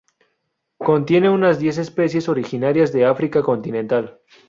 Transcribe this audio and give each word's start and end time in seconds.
Contiene 0.79 1.29
unas 1.29 1.59
diez 1.59 1.77
especies 1.77 2.27
originarias 2.27 2.91
de 2.91 3.05
África 3.05 3.43
continental. 3.43 4.19